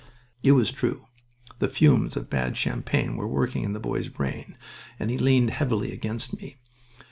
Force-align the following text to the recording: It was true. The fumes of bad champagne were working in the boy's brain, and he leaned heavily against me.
It 0.41 0.53
was 0.53 0.71
true. 0.71 1.05
The 1.59 1.67
fumes 1.67 2.17
of 2.17 2.27
bad 2.27 2.57
champagne 2.57 3.17
were 3.17 3.27
working 3.27 3.63
in 3.63 3.73
the 3.73 3.79
boy's 3.79 4.07
brain, 4.07 4.57
and 4.99 5.11
he 5.11 5.17
leaned 5.19 5.51
heavily 5.51 5.91
against 5.91 6.35
me. 6.35 6.57